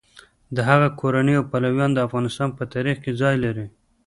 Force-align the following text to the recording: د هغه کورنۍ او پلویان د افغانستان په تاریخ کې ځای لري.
د 0.55 0.57
هغه 0.69 0.87
کورنۍ 0.99 1.33
او 1.39 1.43
پلویان 1.51 1.91
د 1.93 1.99
افغانستان 2.07 2.49
په 2.57 2.63
تاریخ 2.73 2.97
کې 3.03 3.11
ځای 3.21 3.35
لري. 3.45 3.67